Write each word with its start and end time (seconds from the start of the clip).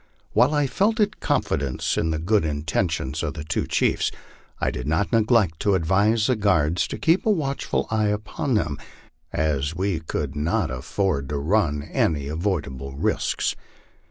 While 0.33 0.55
I 0.55 0.65
felt 0.65 0.97
confidence 1.19 1.95
in 1.95 2.09
the 2.09 2.17
good 2.17 2.43
intentions 2.43 3.21
of 3.21 3.35
the 3.35 3.43
two 3.43 3.67
chiefs, 3.67 4.09
I 4.59 4.71
did 4.71 4.87
not 4.87 5.11
neglect 5.11 5.59
to 5.59 5.75
advise 5.75 6.25
the 6.25 6.35
guards 6.35 6.87
to 6.87 6.97
keep 6.97 7.23
a 7.23 7.29
watchful 7.29 7.85
eye 7.91 8.07
upon 8.07 8.55
them, 8.55 8.79
as 9.31 9.75
we 9.75 9.99
could 9.99 10.35
not 10.35 10.71
afford 10.71 11.29
to 11.29 11.37
run 11.37 11.83
any 11.83 12.27
avoidable 12.29 12.95
risks. 12.95 13.55